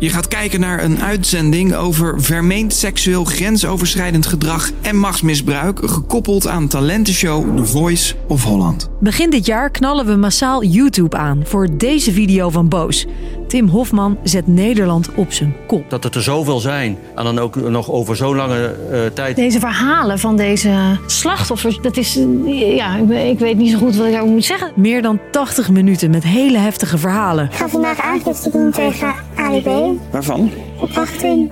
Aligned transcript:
Je 0.00 0.08
gaat 0.08 0.28
kijken 0.28 0.60
naar 0.60 0.84
een 0.84 1.00
uitzending 1.00 1.74
over 1.74 2.22
vermeend 2.22 2.72
seksueel 2.74 3.24
grensoverschrijdend 3.24 4.26
gedrag 4.26 4.70
en 4.80 4.96
machtsmisbruik, 4.96 5.80
gekoppeld 5.84 6.46
aan 6.46 6.68
talentenshow 6.68 7.56
The 7.56 7.64
Voice 7.64 8.14
of 8.28 8.44
Holland. 8.44 8.88
Begin 9.00 9.30
dit 9.30 9.46
jaar 9.46 9.70
knallen 9.70 10.06
we 10.06 10.16
massaal 10.16 10.64
YouTube 10.64 11.16
aan 11.16 11.40
voor 11.44 11.68
deze 11.76 12.12
video 12.12 12.50
van 12.50 12.68
Boos. 12.68 13.06
Tim 13.48 13.68
Hofman 13.68 14.18
zet 14.22 14.46
Nederland 14.46 15.14
op 15.14 15.32
zijn 15.32 15.54
kop. 15.66 15.90
Dat 15.90 16.04
het 16.04 16.14
er 16.14 16.22
zoveel 16.22 16.58
zijn 16.58 16.98
en 17.14 17.24
dan 17.24 17.38
ook 17.38 17.56
nog 17.56 17.90
over 17.90 18.16
zo'n 18.16 18.36
lange 18.36 18.76
uh, 18.90 19.06
tijd. 19.14 19.36
Deze 19.36 19.58
verhalen 19.58 20.18
van 20.18 20.36
deze 20.36 20.98
slachtoffers, 21.06 21.78
dat 21.82 21.96
is, 21.96 22.18
ja, 22.46 22.96
ik 22.96 23.38
weet 23.38 23.56
niet 23.56 23.70
zo 23.70 23.78
goed 23.78 23.96
wat 23.96 24.06
ik 24.06 24.10
daarover 24.10 24.34
moet 24.34 24.44
zeggen. 24.44 24.72
Meer 24.74 25.02
dan 25.02 25.18
80 25.30 25.70
minuten 25.70 26.10
met 26.10 26.24
hele 26.24 26.58
heftige 26.58 26.98
verhalen. 26.98 27.44
Ik 27.44 27.54
ga 27.54 27.68
vandaag 27.68 28.00
aangifte 28.00 28.50
doen 28.50 28.70
tegen 28.70 29.14
Ali 29.36 29.62
B. 29.62 29.68
Waarvan? 30.10 30.50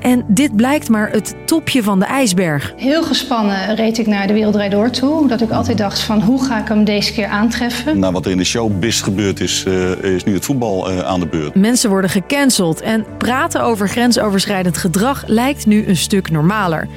En 0.00 0.24
dit 0.28 0.56
blijkt 0.56 0.88
maar 0.88 1.10
het 1.10 1.34
topje 1.46 1.82
van 1.82 1.98
de 1.98 2.04
ijsberg. 2.04 2.72
Heel 2.76 3.02
gespannen 3.02 3.74
reed 3.74 3.98
ik 3.98 4.06
naar 4.06 4.26
de 4.26 4.32
Wereldrijd 4.32 4.70
Door 4.70 4.90
toe. 4.90 5.28
Dat 5.28 5.40
ik 5.40 5.50
altijd 5.50 5.78
dacht 5.78 6.00
van 6.00 6.22
hoe 6.22 6.44
ga 6.44 6.60
ik 6.60 6.68
hem 6.68 6.84
deze 6.84 7.12
keer 7.12 7.26
aantreffen. 7.26 7.98
Nou, 7.98 8.12
wat 8.12 8.24
er 8.24 8.30
in 8.30 8.36
de 8.36 8.44
showbiz 8.44 9.02
gebeurd 9.02 9.40
is, 9.40 9.64
uh, 9.68 9.90
is 9.90 10.24
nu 10.24 10.34
het 10.34 10.44
voetbal 10.44 10.92
uh, 10.92 10.98
aan 10.98 11.20
de 11.20 11.26
beurt. 11.26 11.54
Mensen 11.54 11.90
worden 11.90 12.10
gecanceld 12.10 12.80
en 12.80 13.06
praten 13.18 13.62
over 13.62 13.88
grensoverschrijdend 13.88 14.76
gedrag 14.76 15.24
lijkt 15.26 15.66
nu 15.66 15.86
een 15.86 15.96
stuk 15.96 16.30
normaler. 16.30 16.88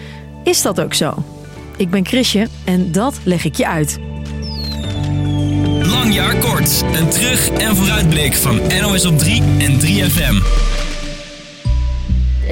Is 0.44 0.62
dat 0.62 0.82
ook 0.82 0.94
zo? 0.94 1.14
Ik 1.77 1.90
ben 1.90 2.05
Chrisje 2.05 2.48
en 2.64 2.91
dat 2.91 3.20
leg 3.24 3.46
ik 3.46 3.55
je 3.55 3.68
uit. 3.68 4.00
Lang 5.82 6.14
jaar 6.14 6.36
kort. 6.36 6.84
Een 7.00 7.10
terug- 7.10 7.50
en 7.50 7.76
vooruitblik 7.76 8.36
van 8.36 8.60
NOS 8.82 9.05
op 9.05 9.18
3 9.18 9.44
en 9.60 9.80
3FM 9.80 10.41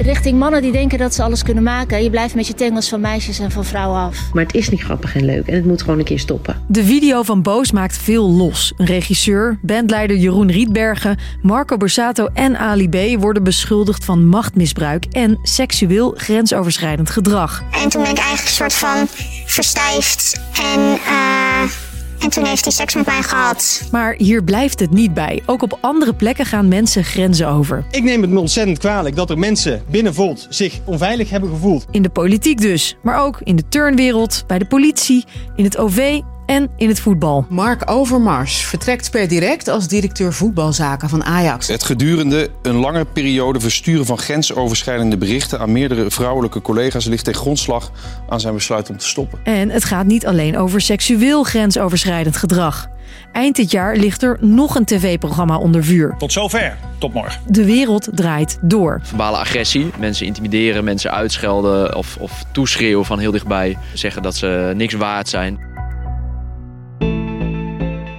richting 0.00 0.38
mannen 0.38 0.62
die 0.62 0.72
denken 0.72 0.98
dat 0.98 1.14
ze 1.14 1.22
alles 1.22 1.42
kunnen 1.42 1.62
maken. 1.62 2.02
Je 2.02 2.10
blijft 2.10 2.34
met 2.34 2.46
je 2.46 2.54
tengels 2.54 2.88
van 2.88 3.00
meisjes 3.00 3.38
en 3.38 3.50
van 3.50 3.64
vrouwen 3.64 4.00
af. 4.00 4.18
Maar 4.32 4.44
het 4.44 4.54
is 4.54 4.68
niet 4.68 4.82
grappig 4.82 5.14
en 5.14 5.24
leuk 5.24 5.46
en 5.46 5.54
het 5.54 5.64
moet 5.64 5.82
gewoon 5.82 5.98
een 5.98 6.04
keer 6.04 6.18
stoppen. 6.18 6.62
De 6.66 6.84
video 6.84 7.22
van 7.22 7.42
Boos 7.42 7.72
maakt 7.72 7.98
veel 7.98 8.30
los. 8.30 8.72
Een 8.76 8.86
regisseur, 8.86 9.58
bandleider 9.62 10.16
Jeroen 10.16 10.50
Rietbergen, 10.50 11.18
Marco 11.42 11.76
Borsato 11.76 12.28
en 12.34 12.58
Ali 12.58 12.88
B 12.88 13.20
worden 13.20 13.42
beschuldigd 13.42 14.04
van 14.04 14.26
machtmisbruik 14.26 15.04
en 15.04 15.38
seksueel 15.42 16.14
grensoverschrijdend 16.16 17.10
gedrag. 17.10 17.62
En 17.82 17.88
toen 17.88 18.02
ben 18.02 18.10
ik 18.10 18.18
eigenlijk 18.18 18.48
een 18.48 18.54
soort 18.54 18.74
van 18.74 19.06
verstijfd 19.46 20.40
en... 20.74 20.80
Uh... 20.80 21.87
En 22.18 22.30
toen 22.30 22.44
heeft 22.44 22.64
hij 22.64 22.72
seks 22.72 22.94
met 22.94 23.06
mij 23.06 23.22
gehad. 23.22 23.88
Maar 23.90 24.14
hier 24.16 24.44
blijft 24.44 24.80
het 24.80 24.90
niet 24.90 25.14
bij. 25.14 25.42
Ook 25.46 25.62
op 25.62 25.78
andere 25.80 26.14
plekken 26.14 26.46
gaan 26.46 26.68
mensen 26.68 27.04
grenzen 27.04 27.48
over. 27.48 27.84
Ik 27.90 28.02
neem 28.02 28.22
het 28.22 28.30
me 28.30 28.38
ontzettend 28.38 28.78
kwalijk 28.78 29.16
dat 29.16 29.30
er 29.30 29.38
mensen 29.38 29.82
binnen 29.90 30.14
Volt 30.14 30.46
zich 30.48 30.78
onveilig 30.84 31.30
hebben 31.30 31.50
gevoeld. 31.50 31.86
In 31.90 32.02
de 32.02 32.08
politiek 32.08 32.60
dus, 32.60 32.96
maar 33.02 33.18
ook 33.20 33.40
in 33.42 33.56
de 33.56 33.68
turnwereld, 33.68 34.44
bij 34.46 34.58
de 34.58 34.66
politie, 34.66 35.24
in 35.56 35.64
het 35.64 35.78
OV 35.78 36.20
en 36.48 36.70
in 36.76 36.88
het 36.88 37.00
voetbal. 37.00 37.46
Mark 37.48 37.90
Overmars 37.90 38.56
vertrekt 38.56 39.10
per 39.10 39.28
direct 39.28 39.68
als 39.68 39.88
directeur 39.88 40.32
voetbalzaken 40.32 41.08
van 41.08 41.24
Ajax. 41.24 41.68
Het 41.68 41.84
gedurende 41.84 42.48
een 42.62 42.76
lange 42.76 43.04
periode 43.04 43.60
versturen 43.60 44.06
van 44.06 44.18
grensoverschrijdende 44.18 45.16
berichten 45.16 45.60
aan 45.60 45.72
meerdere 45.72 46.10
vrouwelijke 46.10 46.60
collega's 46.60 47.04
ligt 47.04 47.24
ten 47.24 47.34
grondslag 47.34 47.92
aan 48.28 48.40
zijn 48.40 48.54
besluit 48.54 48.90
om 48.90 48.96
te 48.96 49.08
stoppen. 49.08 49.38
En 49.44 49.70
het 49.70 49.84
gaat 49.84 50.06
niet 50.06 50.26
alleen 50.26 50.58
over 50.58 50.80
seksueel 50.80 51.42
grensoverschrijdend 51.42 52.36
gedrag. 52.36 52.88
Eind 53.32 53.56
dit 53.56 53.70
jaar 53.70 53.96
ligt 53.96 54.22
er 54.22 54.38
nog 54.40 54.74
een 54.74 54.84
tv-programma 54.84 55.56
onder 55.58 55.84
vuur. 55.84 56.14
Tot 56.18 56.32
zover. 56.32 56.76
Tot 56.98 57.12
morgen. 57.12 57.40
De 57.46 57.64
wereld 57.64 58.08
draait 58.14 58.58
door. 58.62 59.00
Verbale 59.02 59.36
agressie. 59.36 59.90
Mensen 59.98 60.26
intimideren, 60.26 60.84
mensen 60.84 61.12
uitschelden 61.12 61.96
of, 61.96 62.16
of 62.20 62.44
toeschreeuwen 62.52 63.04
van 63.04 63.18
heel 63.18 63.30
dichtbij. 63.30 63.78
Zeggen 63.94 64.22
dat 64.22 64.36
ze 64.36 64.72
niks 64.76 64.94
waard 64.94 65.28
zijn. 65.28 65.67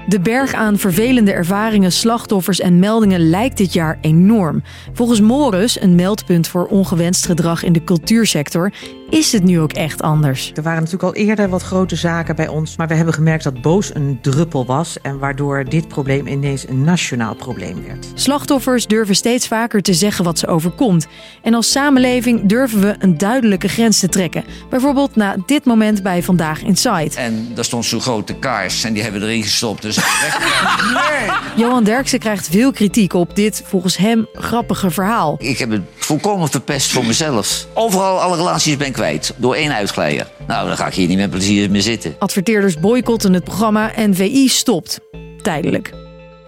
De 0.09 0.19
berg 0.19 0.53
aan 0.53 0.77
vervelende 0.77 1.31
ervaringen, 1.31 1.91
slachtoffers 1.91 2.59
en 2.59 2.79
meldingen 2.79 3.29
lijkt 3.29 3.57
dit 3.57 3.73
jaar 3.73 3.97
enorm. 4.01 4.63
Volgens 4.93 5.21
Morus, 5.21 5.81
een 5.81 5.95
meldpunt 5.95 6.47
voor 6.47 6.65
ongewenst 6.65 7.25
gedrag 7.25 7.63
in 7.63 7.73
de 7.73 7.83
cultuursector, 7.83 8.71
is 9.09 9.31
het 9.31 9.43
nu 9.43 9.59
ook 9.59 9.73
echt 9.73 10.01
anders. 10.01 10.51
Er 10.55 10.63
waren 10.63 10.83
natuurlijk 10.83 11.15
al 11.15 11.21
eerder 11.21 11.49
wat 11.49 11.61
grote 11.61 11.95
zaken 11.95 12.35
bij 12.35 12.47
ons, 12.47 12.77
maar 12.77 12.87
we 12.87 12.93
hebben 12.93 13.13
gemerkt 13.13 13.43
dat 13.43 13.61
boos 13.61 13.95
een 13.95 14.19
druppel 14.21 14.65
was 14.65 15.01
en 15.01 15.19
waardoor 15.19 15.63
dit 15.63 15.87
probleem 15.87 16.27
ineens 16.27 16.67
een 16.67 16.83
nationaal 16.83 17.35
probleem 17.35 17.83
werd. 17.87 18.07
Slachtoffers 18.13 18.87
durven 18.87 19.15
steeds 19.15 19.47
vaker 19.47 19.81
te 19.81 19.93
zeggen 19.93 20.23
wat 20.23 20.39
ze 20.39 20.47
overkomt. 20.47 21.07
En 21.41 21.53
als 21.53 21.71
samenleving 21.71 22.45
durven 22.45 22.81
we 22.81 22.95
een 22.99 23.17
duidelijke 23.17 23.67
grens 23.67 23.99
te 23.99 24.09
trekken. 24.09 24.43
Bijvoorbeeld 24.69 25.15
na 25.15 25.35
dit 25.45 25.65
moment 25.65 26.03
bij 26.03 26.23
Vandaag 26.23 26.61
Inside. 26.61 27.15
En 27.15 27.51
daar 27.55 27.65
stond 27.65 27.85
zo'n 27.85 28.01
grote 28.01 28.35
kaars 28.35 28.83
en 28.83 28.93
die 28.93 29.03
hebben 29.03 29.21
we 29.21 29.27
erin 29.27 29.43
gestopt. 29.43 29.81
Dus 29.81 29.95
nee. 29.95 31.29
Johan 31.65 31.83
Derksen 31.83 32.19
krijgt 32.19 32.47
veel 32.49 32.71
kritiek 32.71 33.13
op 33.13 33.35
dit 33.35 33.63
volgens 33.65 33.97
hem 33.97 34.27
grappige 34.33 34.91
verhaal. 34.91 35.35
Ik 35.39 35.57
heb 35.57 35.69
het 35.69 35.81
volkomen 35.95 36.49
verpest 36.49 36.91
voor 36.91 37.05
mezelf. 37.05 37.67
Overal 37.73 38.21
alle 38.21 38.35
relaties 38.35 38.77
ben 38.77 38.87
ik 38.87 38.97
kwijt 38.99 39.33
door 39.35 39.55
één 39.55 39.73
uitglijder. 39.73 40.27
Nou, 40.47 40.67
dan 40.67 40.77
ga 40.77 40.87
ik 40.87 40.93
hier 40.93 41.07
niet 41.07 41.17
met 41.17 41.29
plezier 41.29 41.71
meer 41.71 41.81
zitten. 41.81 42.15
Adverteerders 42.19 42.79
boycotten 42.79 43.33
het 43.33 43.43
programma 43.43 43.93
en 43.93 44.15
VI 44.15 44.47
stopt. 44.47 44.99
Tijdelijk. 45.41 45.91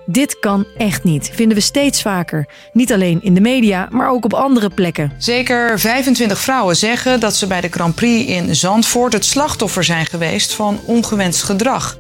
Dit 0.06 0.39
kan 0.39 0.66
echt 0.78 1.03
niet, 1.03 1.29
vinden 1.34 1.57
we 1.57 1.63
steeds 1.63 2.01
vaker. 2.01 2.47
Niet 2.73 2.94
alleen 2.94 3.19
in 3.23 3.34
de 3.34 3.41
media, 3.41 3.88
maar 3.91 4.09
ook 4.09 4.25
op 4.25 4.34
andere 4.34 4.69
plekken. 4.69 5.11
Zeker 5.17 5.79
25 5.79 6.40
vrouwen 6.40 6.75
zeggen 6.75 7.19
dat 7.19 7.35
ze 7.35 7.47
bij 7.47 7.61
de 7.61 7.69
Grand 7.69 7.95
Prix 7.95 8.29
in 8.29 8.56
Zandvoort 8.56 9.13
het 9.13 9.25
slachtoffer 9.25 9.84
zijn 9.84 10.06
geweest 10.06 10.53
van 10.53 10.79
ongewenst 10.85 11.44
gedrag. 11.44 11.97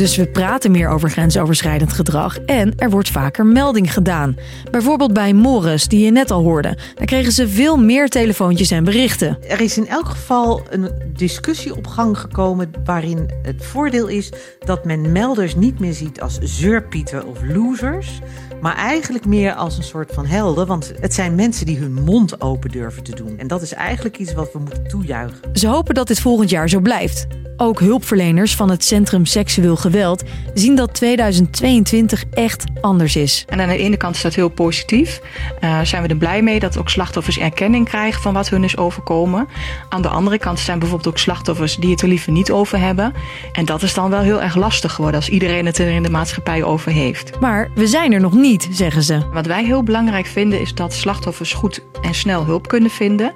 Dus 0.00 0.16
we 0.16 0.26
praten 0.26 0.70
meer 0.70 0.88
over 0.88 1.10
grensoverschrijdend 1.10 1.92
gedrag 1.92 2.38
en 2.38 2.72
er 2.76 2.90
wordt 2.90 3.08
vaker 3.08 3.46
melding 3.46 3.92
gedaan. 3.92 4.36
Bijvoorbeeld 4.70 5.12
bij 5.12 5.32
Morris, 5.32 5.88
die 5.88 6.04
je 6.04 6.10
net 6.10 6.30
al 6.30 6.42
hoorde. 6.42 6.76
Daar 6.94 7.06
kregen 7.06 7.32
ze 7.32 7.48
veel 7.48 7.76
meer 7.76 8.08
telefoontjes 8.08 8.70
en 8.70 8.84
berichten. 8.84 9.38
Er 9.48 9.60
is 9.60 9.76
in 9.76 9.88
elk 9.88 10.06
geval 10.06 10.62
een 10.70 10.90
discussie 11.16 11.76
op 11.76 11.86
gang 11.86 12.18
gekomen 12.18 12.70
waarin 12.84 13.30
het 13.42 13.64
voordeel 13.64 14.06
is 14.06 14.32
dat 14.58 14.84
men 14.84 15.12
melders 15.12 15.54
niet 15.54 15.78
meer 15.78 15.94
ziet 15.94 16.20
als 16.20 16.38
zeurpieten 16.38 17.26
of 17.26 17.38
losers, 17.42 18.18
maar 18.60 18.76
eigenlijk 18.76 19.26
meer 19.26 19.54
als 19.54 19.76
een 19.76 19.82
soort 19.82 20.12
van 20.12 20.26
helden, 20.26 20.66
want 20.66 20.92
het 21.00 21.14
zijn 21.14 21.34
mensen 21.34 21.66
die 21.66 21.78
hun 21.78 21.92
mond 21.92 22.40
open 22.40 22.70
durven 22.70 23.02
te 23.02 23.14
doen. 23.14 23.38
En 23.38 23.46
dat 23.46 23.62
is 23.62 23.72
eigenlijk 23.72 24.18
iets 24.18 24.34
wat 24.34 24.52
we 24.52 24.58
moeten 24.58 24.88
toejuichen. 24.88 25.50
Ze 25.52 25.68
hopen 25.68 25.94
dat 25.94 26.06
dit 26.06 26.20
volgend 26.20 26.50
jaar 26.50 26.68
zo 26.68 26.80
blijft. 26.80 27.26
Ook 27.62 27.80
hulpverleners 27.80 28.56
van 28.56 28.70
het 28.70 28.84
Centrum 28.84 29.26
Seksueel 29.26 29.76
Geweld 29.76 30.22
zien 30.54 30.74
dat 30.74 30.94
2022 30.94 32.24
echt 32.32 32.64
anders 32.80 33.16
is. 33.16 33.44
En 33.48 33.60
aan 33.60 33.68
de 33.68 33.76
ene 33.76 33.96
kant 33.96 34.14
is 34.14 34.22
dat 34.22 34.34
heel 34.34 34.48
positief. 34.48 35.20
Uh, 35.60 35.80
zijn 35.80 36.02
we 36.02 36.08
er 36.08 36.16
blij 36.16 36.42
mee 36.42 36.60
dat 36.60 36.78
ook 36.78 36.88
slachtoffers 36.88 37.38
erkenning 37.38 37.88
krijgen 37.88 38.22
van 38.22 38.34
wat 38.34 38.48
hun 38.48 38.64
is 38.64 38.76
overkomen. 38.76 39.48
Aan 39.88 40.02
de 40.02 40.08
andere 40.08 40.38
kant 40.38 40.58
zijn 40.58 40.78
bijvoorbeeld 40.78 41.08
ook 41.08 41.18
slachtoffers 41.18 41.76
die 41.76 41.90
het 41.90 42.02
er 42.02 42.08
liever 42.08 42.32
niet 42.32 42.50
over 42.50 42.78
hebben. 42.78 43.12
En 43.52 43.64
dat 43.64 43.82
is 43.82 43.94
dan 43.94 44.10
wel 44.10 44.20
heel 44.20 44.42
erg 44.42 44.56
lastig 44.56 44.92
geworden 44.92 45.20
als 45.20 45.28
iedereen 45.28 45.66
het 45.66 45.78
er 45.78 45.88
in 45.88 46.02
de 46.02 46.10
maatschappij 46.10 46.62
over 46.62 46.92
heeft. 46.92 47.40
Maar 47.40 47.70
we 47.74 47.86
zijn 47.86 48.12
er 48.12 48.20
nog 48.20 48.34
niet, 48.34 48.68
zeggen 48.70 49.02
ze. 49.02 49.28
Wat 49.32 49.46
wij 49.46 49.64
heel 49.64 49.82
belangrijk 49.82 50.26
vinden 50.26 50.60
is 50.60 50.74
dat 50.74 50.92
slachtoffers 50.92 51.52
goed 51.52 51.82
en 52.02 52.14
snel 52.14 52.44
hulp 52.44 52.68
kunnen 52.68 52.90
vinden. 52.90 53.34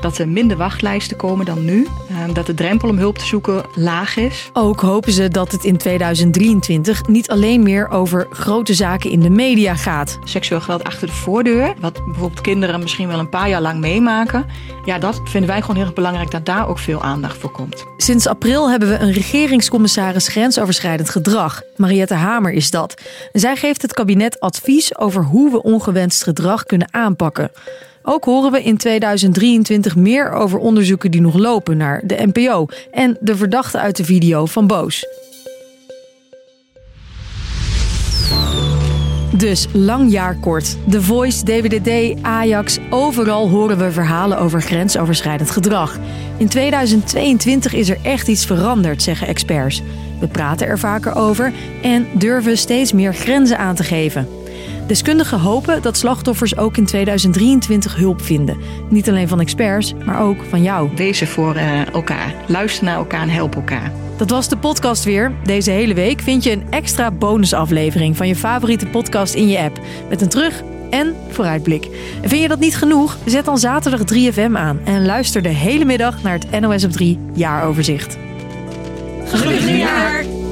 Dat 0.00 0.18
er 0.18 0.28
minder 0.28 0.56
wachtlijsten 0.56 1.16
komen 1.16 1.46
dan 1.46 1.64
nu. 1.64 1.86
Uh, 2.16 2.34
dat 2.34 2.46
de 2.46 2.54
drempel 2.54 2.88
om 2.88 2.98
hulp 2.98 3.18
te 3.18 3.24
zoeken 3.24 3.64
laag 3.74 4.16
is. 4.16 4.50
Ook 4.52 4.80
hopen 4.80 5.12
ze 5.12 5.28
dat 5.28 5.52
het 5.52 5.64
in 5.64 5.76
2023 5.76 7.06
niet 7.06 7.30
alleen 7.30 7.62
meer 7.62 7.88
over 7.88 8.26
grote 8.30 8.74
zaken 8.74 9.10
in 9.10 9.20
de 9.20 9.30
media 9.30 9.74
gaat. 9.74 10.18
Seksueel 10.24 10.60
geweld 10.60 10.84
achter 10.84 11.06
de 11.06 11.12
voordeur, 11.12 11.74
wat 11.80 12.04
bijvoorbeeld 12.04 12.40
kinderen 12.40 12.80
misschien 12.80 13.08
wel 13.08 13.18
een 13.18 13.28
paar 13.28 13.48
jaar 13.48 13.60
lang 13.60 13.80
meemaken. 13.80 14.46
Ja, 14.84 14.98
dat 14.98 15.20
vinden 15.24 15.50
wij 15.50 15.60
gewoon 15.60 15.76
heel 15.76 15.84
erg 15.84 15.94
belangrijk 15.94 16.30
dat 16.30 16.46
daar 16.46 16.68
ook 16.68 16.78
veel 16.78 17.02
aandacht 17.02 17.36
voor 17.36 17.50
komt. 17.50 17.84
Sinds 17.96 18.26
april 18.26 18.70
hebben 18.70 18.88
we 18.88 18.98
een 18.98 19.12
regeringscommissaris 19.12 20.28
grensoverschrijdend 20.28 21.10
gedrag. 21.10 21.62
Mariette 21.76 22.14
Hamer 22.14 22.52
is 22.52 22.70
dat. 22.70 23.02
Zij 23.32 23.56
geeft 23.56 23.82
het 23.82 23.92
kabinet 23.92 24.40
advies 24.40 24.98
over 24.98 25.24
hoe 25.24 25.50
we 25.50 25.62
ongewenst 25.62 26.22
gedrag 26.22 26.64
kunnen 26.64 26.88
aanpakken. 26.90 27.50
Ook 28.08 28.24
horen 28.24 28.52
we 28.52 28.62
in 28.62 28.76
2023 28.76 29.96
meer 29.96 30.32
over 30.32 30.58
onderzoeken 30.58 31.10
die 31.10 31.20
nog 31.20 31.34
lopen 31.34 31.76
naar 31.76 32.02
de 32.04 32.30
NPO 32.32 32.66
en 32.90 33.16
de 33.20 33.36
verdachte 33.36 33.78
uit 33.78 33.96
de 33.96 34.04
video 34.04 34.46
van 34.46 34.66
Boos. 34.66 35.06
Dus 39.36 39.66
lang 39.72 40.10
jaar 40.10 40.36
kort. 40.36 40.76
The 40.90 41.02
Voice, 41.02 41.44
DWDD, 41.44 42.22
Ajax, 42.22 42.78
overal 42.90 43.48
horen 43.48 43.78
we 43.78 43.92
verhalen 43.92 44.38
over 44.38 44.62
grensoverschrijdend 44.62 45.50
gedrag. 45.50 45.98
In 46.36 46.48
2022 46.48 47.72
is 47.72 47.88
er 47.88 47.98
echt 48.02 48.28
iets 48.28 48.46
veranderd, 48.46 49.02
zeggen 49.02 49.26
experts. 49.26 49.82
We 50.20 50.28
praten 50.28 50.66
er 50.66 50.78
vaker 50.78 51.14
over 51.14 51.52
en 51.82 52.06
durven 52.14 52.58
steeds 52.58 52.92
meer 52.92 53.14
grenzen 53.14 53.58
aan 53.58 53.74
te 53.74 53.84
geven. 53.84 54.35
Deskundigen 54.86 55.40
hopen 55.40 55.82
dat 55.82 55.96
slachtoffers 55.96 56.56
ook 56.56 56.76
in 56.76 56.84
2023 56.84 57.96
hulp 57.96 58.22
vinden. 58.22 58.56
Niet 58.88 59.08
alleen 59.08 59.28
van 59.28 59.40
experts, 59.40 59.94
maar 60.04 60.20
ook 60.20 60.44
van 60.48 60.62
jou. 60.62 60.90
Wees 60.96 61.20
er 61.20 61.26
voor 61.26 61.54
eh, 61.54 61.94
elkaar. 61.94 62.34
Luister 62.46 62.84
naar 62.84 62.96
elkaar 62.96 63.22
en 63.22 63.28
help 63.28 63.54
elkaar. 63.54 63.92
Dat 64.16 64.30
was 64.30 64.48
de 64.48 64.56
podcast 64.56 65.04
weer. 65.04 65.32
Deze 65.44 65.70
hele 65.70 65.94
week 65.94 66.20
vind 66.20 66.44
je 66.44 66.50
een 66.52 66.66
extra 66.70 67.10
bonusaflevering 67.10 68.16
van 68.16 68.28
je 68.28 68.36
favoriete 68.36 68.86
podcast 68.86 69.34
in 69.34 69.48
je 69.48 69.58
app. 69.58 69.80
Met 70.08 70.20
een 70.20 70.28
terug- 70.28 70.62
en 70.90 71.14
vooruitblik. 71.28 71.88
En 72.22 72.28
vind 72.28 72.42
je 72.42 72.48
dat 72.48 72.58
niet 72.58 72.76
genoeg? 72.76 73.16
Zet 73.24 73.44
dan 73.44 73.58
zaterdag 73.58 74.00
3FM 74.04 74.56
aan 74.56 74.80
en 74.84 75.06
luister 75.06 75.42
de 75.42 75.48
hele 75.48 75.84
middag 75.84 76.22
naar 76.22 76.38
het 76.38 76.60
NOS 76.60 76.84
op 76.84 76.90
3 76.90 77.18
jaaroverzicht. 77.32 78.18
Gelukkig 79.24 79.66
nieuwjaar! 79.66 80.45